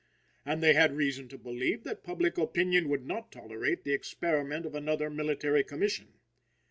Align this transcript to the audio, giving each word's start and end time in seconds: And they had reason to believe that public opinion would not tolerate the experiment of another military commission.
And 0.47 0.63
they 0.63 0.73
had 0.73 0.93
reason 0.95 1.27
to 1.27 1.37
believe 1.37 1.83
that 1.83 2.03
public 2.03 2.35
opinion 2.39 2.89
would 2.89 3.05
not 3.05 3.31
tolerate 3.31 3.83
the 3.83 3.93
experiment 3.93 4.65
of 4.65 4.73
another 4.73 5.11
military 5.11 5.63
commission. 5.63 6.15